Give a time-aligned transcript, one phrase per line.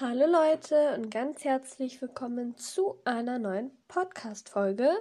[0.00, 4.92] Hallo Leute und ganz herzlich willkommen zu einer neuen Podcast-Folge.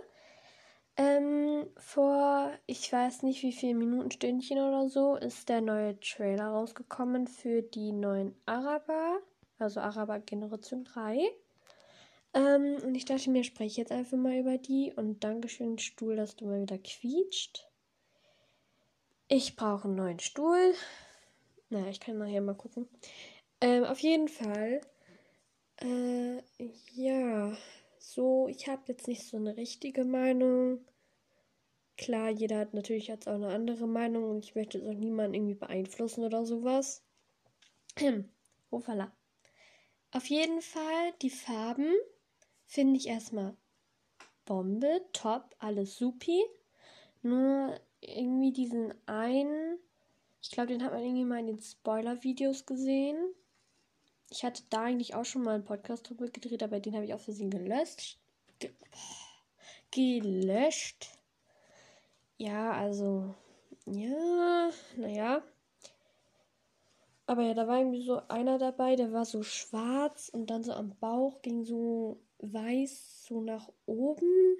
[0.96, 6.48] Ähm, vor, ich weiß nicht wie viel Minuten, Stündchen oder so, ist der neue Trailer
[6.48, 9.20] rausgekommen für die neuen Araber,
[9.60, 11.30] also Araber Generation 3.
[12.34, 16.38] Ähm, und ich dachte mir, spreche jetzt einfach mal über die und Dankeschön, Stuhl, dass
[16.38, 17.68] du mal wieder quietscht.
[19.28, 20.74] Ich brauche einen neuen Stuhl.
[21.70, 22.88] Naja, ich kann nachher mal gucken.
[23.62, 24.82] Ähm, auf jeden Fall.
[25.82, 26.42] Äh,
[26.94, 27.56] ja,
[28.00, 30.86] so, ich habe jetzt nicht so eine richtige Meinung.
[31.98, 35.34] Klar, jeder hat natürlich jetzt auch eine andere Meinung und ich möchte jetzt auch niemanden
[35.34, 37.04] irgendwie beeinflussen oder sowas.
[37.98, 38.30] Hm,
[38.72, 39.12] Hofala.
[40.12, 41.92] Auf jeden Fall, die Farben
[42.66, 43.58] finde ich erstmal
[44.46, 46.44] Bombe, top, alles supi.
[47.24, 49.80] Nur irgendwie diesen einen,
[50.42, 53.18] ich glaube, den hat man irgendwie mal in den Spoiler-Videos gesehen.
[54.30, 57.14] Ich hatte da eigentlich auch schon mal einen Podcast drüber gedreht, aber den habe ich
[57.14, 58.20] aus Versehen gelöscht.
[58.60, 58.72] Ge
[59.92, 61.10] gelöscht.
[62.38, 63.34] Ja, also,
[63.86, 65.42] ja, naja.
[67.26, 70.74] Aber ja, da war irgendwie so einer dabei, der war so schwarz und dann so
[70.74, 74.58] am Bauch ging so weiß so nach oben.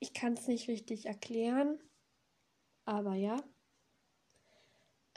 [0.00, 1.78] Ich kann es nicht richtig erklären.
[2.84, 3.36] Aber ja.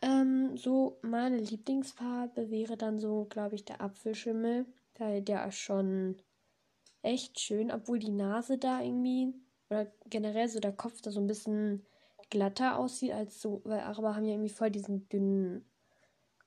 [0.01, 4.65] Ähm, so meine Lieblingsfarbe wäre dann so, glaube ich, der Apfelschimmel.
[4.97, 6.21] Weil der ist schon
[7.01, 9.33] echt schön, obwohl die Nase da irgendwie,
[9.69, 11.85] oder generell so der Kopf da so ein bisschen
[12.29, 15.65] glatter aussieht als so, weil Araber haben ja irgendwie voll diesen dünnen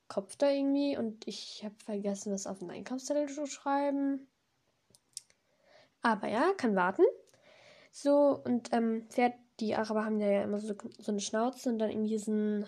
[0.07, 4.27] Kopf da irgendwie und ich habe vergessen, das auf den Einkaufszettel zu schreiben.
[6.01, 7.03] Aber ja, kann warten.
[7.91, 11.89] So, und ähm, Pferd, die Araber haben ja immer so, so eine Schnauze und dann
[11.89, 12.65] irgendwie diesen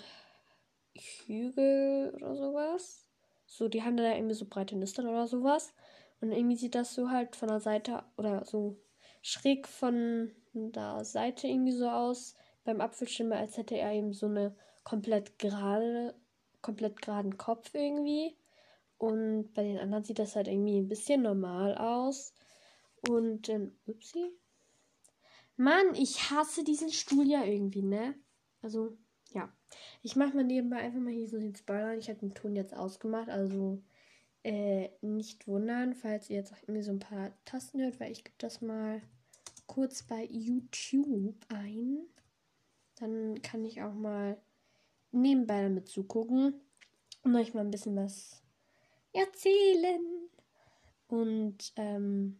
[1.01, 3.07] Hügel oder sowas.
[3.45, 5.73] So, die haben da irgendwie so breite Nüstern oder sowas.
[6.21, 8.77] Und irgendwie sieht das so halt von der Seite oder so
[9.21, 14.55] schräg von der Seite irgendwie so aus beim Apfelschimmer, als hätte er eben so eine
[14.83, 16.15] komplett gerade,
[16.61, 18.35] komplett geraden Kopf irgendwie.
[18.97, 22.33] Und bei den anderen sieht das halt irgendwie ein bisschen normal aus.
[23.07, 24.31] Und, ähm, upsie.
[25.55, 28.15] Mann, ich hasse diesen Stuhl ja irgendwie, ne?
[28.61, 28.97] Also.
[30.01, 31.95] Ich mache mal nebenbei einfach mal hier so den Spoiler.
[31.97, 33.81] Ich habe den Ton jetzt ausgemacht, also
[34.43, 38.23] äh, nicht wundern, falls ihr jetzt auch irgendwie so ein paar Tasten hört, weil ich
[38.23, 39.01] gebe das mal
[39.65, 41.99] kurz bei YouTube ein.
[42.95, 44.37] Dann kann ich auch mal
[45.11, 46.53] nebenbei damit zugucken
[47.23, 48.41] und euch mal ein bisschen was
[49.13, 50.01] erzählen.
[51.07, 52.39] Und ähm,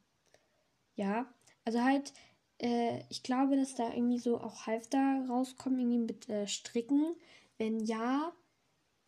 [0.96, 1.32] ja,
[1.66, 2.14] also halt,
[2.60, 7.16] äh, ich glaube, dass da irgendwie so auch Halfter rauskommen, irgendwie mit äh, Stricken.
[7.58, 8.34] Wenn ja,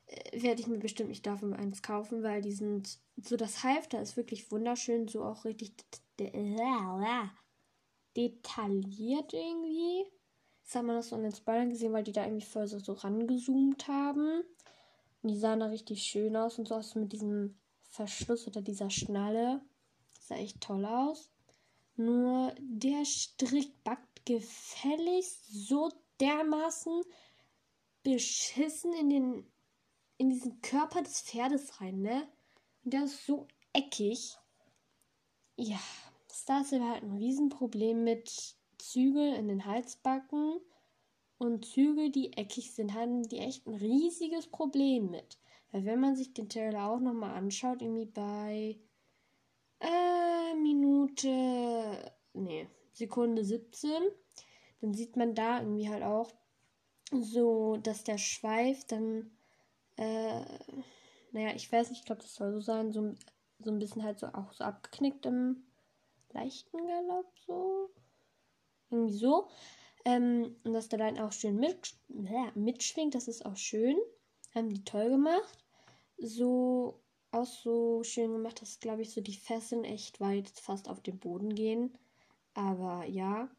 [0.08, 4.02] äh, werde ich mir bestimmt nicht davon eins kaufen, weil die sind so das Halfter
[4.02, 5.74] ist wirklich wunderschön, so auch richtig
[8.16, 10.06] detailliert irgendwie.
[10.64, 12.80] Das hat man das so in den Spoilern gesehen, weil die da irgendwie voll so,
[12.80, 14.44] so rangezoomt haben.
[15.22, 17.58] Und die sahen da richtig schön aus und so aus mit diesem
[17.90, 19.62] Verschluss oder dieser Schnalle.
[20.16, 21.32] Das sah echt toll aus.
[22.00, 27.02] Nur der Strick backt gefälligst so dermaßen
[28.04, 29.52] beschissen in den
[30.18, 32.26] in diesen Körper des Pferdes rein, ne?
[32.86, 34.38] Und der ist so eckig.
[35.58, 35.82] Ja,
[36.32, 40.62] Star Silver hat ein Riesenproblem mit Zügel in den Halsbacken.
[41.38, 45.38] Und Zügel, die eckig sind, haben die echt ein riesiges Problem mit.
[45.74, 48.80] Weil wenn man sich den Trailer auch nochmal anschaut, irgendwie bei
[49.80, 53.92] äh, Minute, nee, Sekunde 17,
[54.82, 56.32] dann sieht man da irgendwie halt auch
[57.12, 59.32] so, dass der Schweif dann,
[59.98, 60.42] äh,
[61.32, 63.14] naja, ich weiß nicht, ich glaube, das soll so sein, so,
[63.60, 65.64] so ein bisschen halt so auch so abgeknickt im
[66.32, 67.90] leichten Galopp, so.
[68.92, 69.48] Irgendwie so.
[70.06, 73.98] Ähm, und dass der dann auch schön mit, ja, mitschwingt, das ist auch schön.
[74.56, 75.66] Haben die toll gemacht.
[76.18, 77.00] So
[77.32, 81.20] auch so schön gemacht, dass, glaube ich, so die Fesseln echt weit fast auf den
[81.20, 81.98] Boden gehen.
[82.54, 83.50] Aber ja,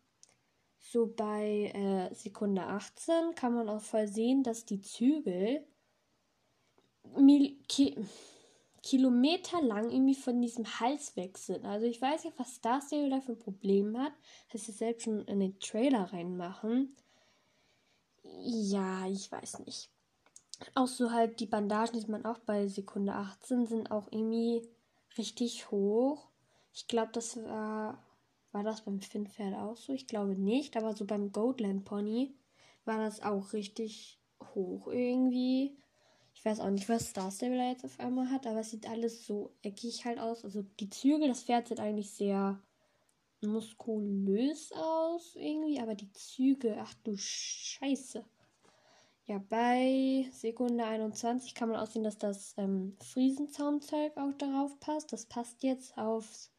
[0.79, 5.65] so bei äh, Sekunde 18 kann man auch voll sehen, dass die Zügel
[7.17, 7.97] Mil Ki
[8.83, 11.67] kilometerlang irgendwie von diesem Hals weg sind.
[11.67, 14.13] Also ich weiß nicht, was Star Stable da für ein Problem hat,
[14.53, 16.97] dass sie selbst schon in den Trailer reinmachen.
[18.23, 19.91] Ja, ich weiß nicht.
[20.75, 24.63] Auch so halt die Bandagen, die man auch bei Sekunde 18 sind auch irgendwie
[25.17, 26.29] richtig hoch.
[26.73, 27.99] Ich glaube, das war.
[28.53, 29.93] War das beim Finnpferd auch so?
[29.93, 32.35] Ich glaube nicht, aber so beim Goatland Pony
[32.85, 34.19] war das auch richtig
[34.55, 35.77] hoch irgendwie.
[36.35, 39.25] Ich weiß auch nicht, was Star Stable jetzt auf einmal hat, aber es sieht alles
[39.25, 40.45] so eckig halt aus.
[40.45, 42.61] Also die Zügel, das Pferd sieht eigentlich sehr
[43.43, 48.25] muskulös aus irgendwie, aber die Züge, ach du Scheiße.
[49.31, 55.13] Ja, bei Sekunde 21 kann man aussehen, dass das ähm, Friesenzaumzeug auch darauf passt.
[55.13, 56.51] Das passt jetzt aufs,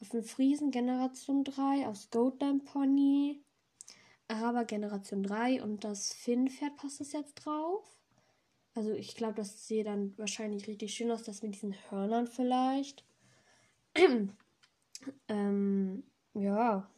[0.00, 3.44] auf den Friesen Generation 3, aufs Goatland Pony,
[4.26, 7.84] Araber Generation 3 und das Finn-Pferd passt es jetzt drauf.
[8.74, 13.04] Also ich glaube, das sieht dann wahrscheinlich richtig schön aus, das mit diesen Hörnern vielleicht.
[15.28, 16.02] ähm,
[16.34, 16.90] ja.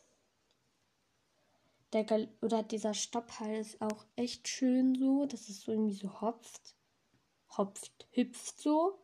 [1.92, 5.26] Der Gal oder dieser Stopphals ist auch echt schön so.
[5.26, 6.76] dass es so irgendwie so hopft.
[7.56, 8.98] Hopft, hüpft so.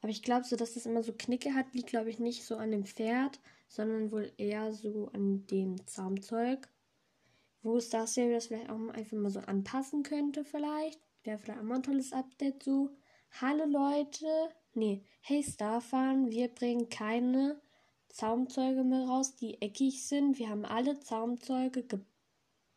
[0.00, 2.56] Aber ich glaube, so dass es immer so Knicke hat, liegt, glaube ich, nicht so
[2.56, 3.38] an dem Pferd,
[3.68, 6.68] sondern wohl eher so an dem Zaumzeug.
[7.62, 11.00] Wo das ja das vielleicht auch einfach mal so anpassen könnte, vielleicht.
[11.22, 12.90] Wäre vielleicht auch mal ein tolles Update so.
[13.40, 14.26] Hallo Leute.
[14.74, 17.60] Nee, hey Starfan, wir bringen keine
[18.12, 20.38] Zaumzeuge mehr raus, die eckig sind.
[20.38, 21.84] Wir haben alle Zaumzeuge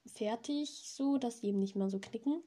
[0.05, 2.41] fertig, so dass die eben nicht mehr so knicken.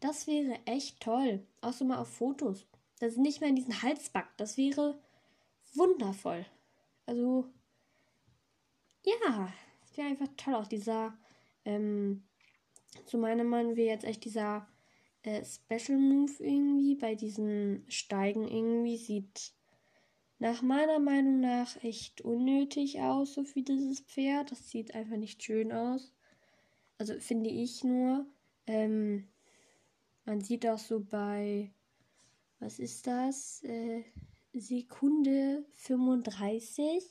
[0.00, 1.46] Das wäre echt toll.
[1.60, 2.66] Auch so mal auf Fotos.
[2.98, 4.26] Das ist nicht mehr in diesen Halsback.
[4.38, 4.98] Das wäre
[5.74, 6.46] wundervoll.
[7.06, 7.46] Also,
[9.04, 9.52] ja,
[9.84, 10.54] es wäre einfach toll.
[10.54, 11.16] Auch dieser,
[11.66, 12.22] ähm,
[13.04, 14.66] zu meiner Meinung wäre jetzt echt dieser
[15.22, 19.52] äh, Special Move irgendwie bei diesen Steigen irgendwie sieht
[20.40, 24.50] nach meiner Meinung nach echt unnötig aus, so wie dieses Pferd.
[24.50, 26.14] Das sieht einfach nicht schön aus.
[26.96, 28.26] Also finde ich nur.
[28.66, 29.28] Ähm,
[30.24, 31.70] man sieht auch so bei,
[32.58, 33.62] was ist das?
[33.64, 34.02] Äh,
[34.54, 37.04] Sekunde 35.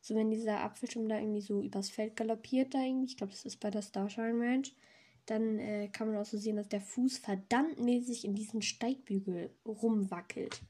[0.00, 3.06] So wenn dieser Apfelschirm da irgendwie so übers Feld galoppiert da irgendwie.
[3.06, 4.76] Ich glaube, das ist bei der Starshine Ranch.
[5.26, 9.50] Dann äh, kann man auch so sehen, dass der Fuß verdammt mäßig in diesen Steigbügel
[9.64, 10.62] rumwackelt.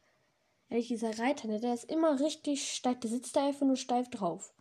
[0.69, 3.01] Ehrlich, dieser Reiter, ne, der ist immer richtig steif.
[3.01, 4.53] Der sitzt da einfach nur steif drauf.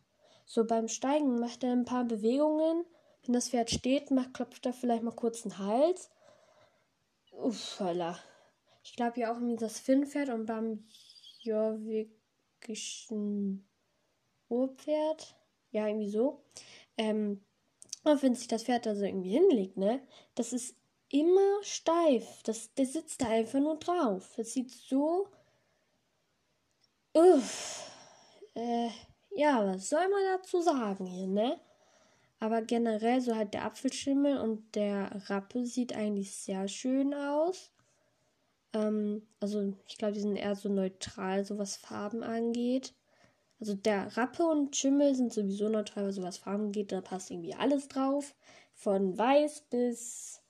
[0.45, 2.85] So beim Steigen macht er ein paar Bewegungen.
[3.23, 6.11] Wenn das Pferd steht, macht, klopft er vielleicht mal kurz den Hals.
[7.31, 8.19] Uff, holla.
[8.83, 10.87] Ich glaube ja auch irgendwie das Finnpferd und beim
[11.41, 12.07] jorvikischen
[14.47, 15.35] Urpferd.
[15.71, 16.43] Ja, irgendwie so.
[16.97, 17.43] Ähm,
[18.03, 19.99] und wenn sich das Pferd da so irgendwie hinlegt, ne,
[20.35, 20.75] das ist
[21.09, 22.43] immer steif.
[22.43, 24.35] Das, der sitzt da einfach nur drauf.
[24.37, 25.27] Das sieht so
[27.15, 27.89] Uff.
[28.55, 28.89] Äh,
[29.31, 31.57] ja, was soll man dazu sagen hier, ne?
[32.41, 37.71] Aber generell so halt der Apfelschimmel und der Rappe sieht eigentlich sehr schön aus.
[38.73, 42.93] Ähm, also ich glaube, die sind eher so neutral, so was Farben angeht.
[43.61, 46.91] Also der Rappe und Schimmel sind sowieso neutral, so was Farben angeht.
[46.91, 48.35] Da passt irgendwie alles drauf.
[48.73, 50.41] Von weiß bis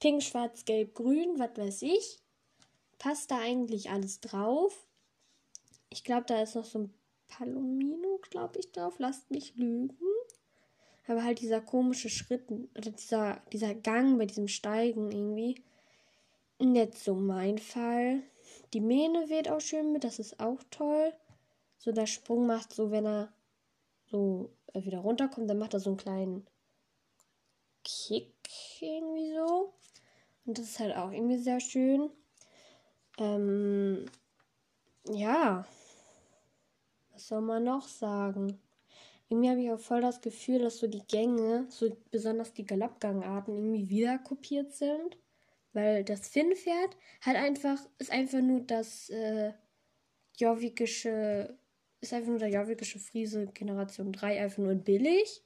[0.00, 2.18] pink, schwarz, gelb, grün, was weiß ich.
[2.98, 4.84] Passt da eigentlich alles drauf.
[5.92, 6.94] Ich glaube, da ist noch so ein
[7.28, 8.98] Palomino, glaube ich, drauf.
[8.98, 9.96] Lasst mich lügen.
[11.06, 15.62] Aber halt dieser komische Schritt oder dieser, dieser Gang bei diesem Steigen irgendwie.
[16.58, 18.22] Nicht so mein Fall.
[18.72, 21.12] Die Mähne weht auch schön mit, das ist auch toll.
[21.78, 23.32] So der Sprung macht so, wenn er
[24.06, 26.46] so äh, wieder runterkommt, dann macht er so einen kleinen
[27.84, 28.32] Kick
[28.80, 29.74] irgendwie so.
[30.46, 32.10] Und das ist halt auch irgendwie sehr schön.
[33.18, 34.06] Ähm,
[35.08, 35.66] ja,
[37.26, 38.58] soll man noch sagen?
[39.28, 43.56] Irgendwie habe ich auch voll das Gefühl, dass so die Gänge, so besonders die Galoppgangarten,
[43.56, 45.16] irgendwie wieder kopiert sind.
[45.72, 49.52] Weil das Finnpferd hat einfach, ist einfach nur das äh,
[50.36, 51.56] jovikische,
[52.00, 55.42] ist einfach nur der jovikische Friese Generation 3, einfach nur billig.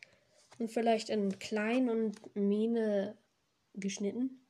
[0.59, 3.17] Und vielleicht in klein und Mähne
[3.75, 4.41] geschnitten.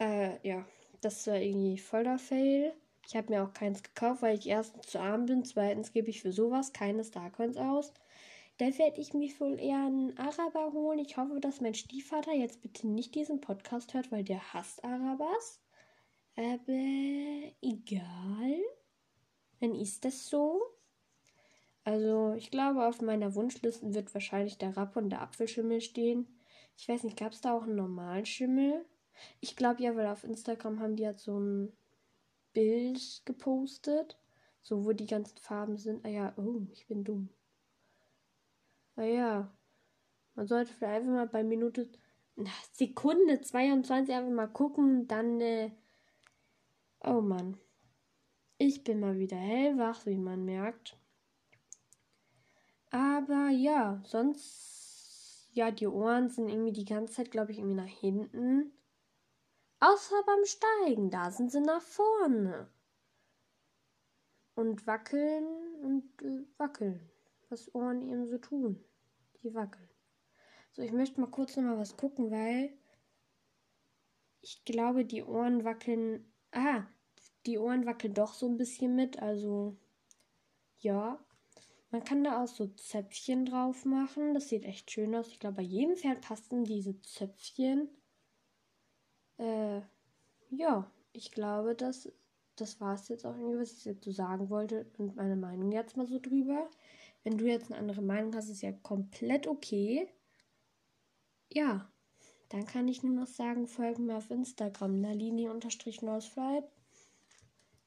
[0.00, 0.66] Äh, ja,
[1.00, 2.72] das war irgendwie voll der Fail.
[3.08, 6.20] Ich habe mir auch keins gekauft, weil ich erstens zu arm bin, zweitens gebe ich
[6.20, 7.94] für sowas keine Starcoins aus.
[8.58, 10.98] Da werde ich mir wohl eher einen Araber holen.
[10.98, 15.62] Ich hoffe, dass mein Stiefvater jetzt bitte nicht diesen Podcast hört, weil der hasst Arabers.
[16.36, 18.58] Aber egal.
[19.60, 20.60] Dann ist das so.
[21.84, 26.28] Also, ich glaube, auf meiner Wunschliste wird wahrscheinlich der Rappe und der Apfelschimmel stehen.
[26.76, 28.84] Ich weiß nicht, gab es da auch einen normalen Schimmel?
[29.40, 31.72] Ich glaube ja, weil auf Instagram haben die halt so ein
[32.58, 34.18] Bild gepostet.
[34.62, 36.04] So, wo die ganzen Farben sind.
[36.04, 37.28] Ah ja, oh, ich bin dumm.
[38.96, 39.56] Ah ja.
[40.34, 41.88] Man sollte vielleicht einfach mal bei Minute,
[42.34, 45.06] na, Sekunde 22 einfach mal gucken.
[45.06, 45.70] Dann, äh,
[47.04, 47.58] oh Mann.
[48.56, 50.98] Ich bin mal wieder hellwach, wie man merkt.
[52.90, 57.86] Aber ja, sonst, ja, die Ohren sind irgendwie die ganze Zeit, glaube ich, irgendwie nach
[57.86, 58.72] hinten.
[59.80, 62.68] Außer beim Steigen, da sind sie nach vorne.
[64.54, 65.46] Und wackeln
[65.82, 67.08] und äh, wackeln.
[67.48, 68.84] Was Ohren eben so tun.
[69.42, 69.88] Die wackeln.
[70.72, 72.76] So, ich möchte mal kurz nochmal was gucken, weil
[74.40, 76.32] ich glaube, die Ohren wackeln.
[76.50, 76.84] Ah,
[77.46, 79.20] die Ohren wackeln doch so ein bisschen mit.
[79.20, 79.76] Also,
[80.78, 81.24] ja.
[81.90, 84.34] Man kann da auch so Zöpfchen drauf machen.
[84.34, 85.28] Das sieht echt schön aus.
[85.28, 87.88] Ich glaube, bei jedem Pferd passen diese Zöpfchen.
[89.38, 89.80] Äh,
[90.50, 92.10] ja, ich glaube, das,
[92.56, 95.96] das war es jetzt auch irgendwie, was ich so sagen wollte und meine Meinung jetzt
[95.96, 96.68] mal so drüber.
[97.24, 100.08] Wenn du jetzt eine andere Meinung hast, ist ja komplett okay.
[101.52, 101.90] Ja,
[102.48, 106.64] dann kann ich nur noch sagen, folgen mir auf Instagram, nalini-noseflight.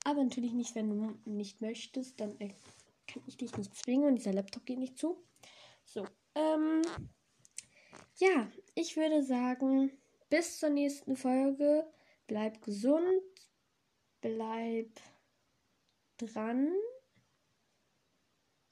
[0.03, 4.33] Aber natürlich nicht, wenn du nicht möchtest, dann kann ich dich nicht zwingen und dieser
[4.33, 5.17] Laptop geht nicht zu.
[5.85, 6.81] So, ähm,
[8.17, 9.91] ja, ich würde sagen,
[10.31, 11.85] bis zur nächsten Folge.
[12.25, 13.21] Bleib gesund,
[14.21, 14.89] bleib
[16.17, 16.73] dran.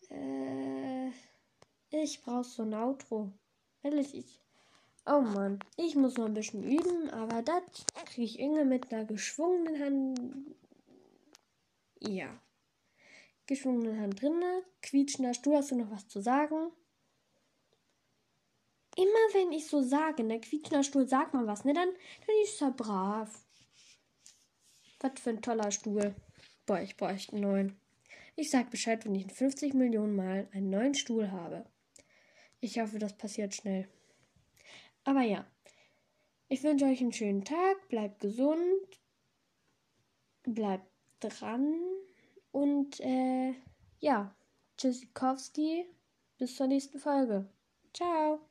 [0.10, 1.10] Äh,
[1.92, 3.32] ich brauche so ein Outro.
[3.84, 4.40] Ehrlich, ich.
[5.06, 7.64] Oh Mann, ich muss noch ein bisschen üben, aber das
[8.06, 10.56] kriege ich irgendwie mit einer geschwungenen Hand.
[12.00, 12.42] Ja.
[13.48, 14.64] Geschwungenen Hand drinne.
[14.82, 16.72] Quietschender Stuhl, hast du noch was zu sagen?
[19.00, 22.62] Immer wenn ich so sage, ne, quietschender Stuhl, sag mal was, ne, dann, dann ist
[22.62, 23.46] er brav.
[25.00, 26.14] Was für ein toller Stuhl.
[26.66, 27.80] Boah, ich bräuchte einen neuen.
[28.36, 31.66] Ich sag Bescheid, wenn ich in 50 Millionen Mal einen neuen Stuhl habe.
[32.60, 33.88] Ich hoffe, das passiert schnell.
[35.06, 35.48] Aber ja,
[36.50, 39.00] ich wünsche euch einen schönen Tag, bleibt gesund,
[40.44, 40.92] bleibt
[41.22, 41.74] dran
[42.52, 43.54] und äh,
[44.02, 44.36] ja,
[44.76, 45.86] Tschüssikowski,
[46.38, 47.50] bis zur nächsten Folge.
[47.94, 48.49] Ciao.